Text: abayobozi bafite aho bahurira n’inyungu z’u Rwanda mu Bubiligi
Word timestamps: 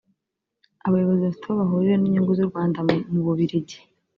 abayobozi 0.87 1.21
bafite 1.23 1.45
aho 1.49 1.55
bahurira 1.61 1.95
n’inyungu 1.99 2.31
z’u 2.37 2.49
Rwanda 2.49 2.79
mu 3.13 3.21
Bubiligi 3.25 3.77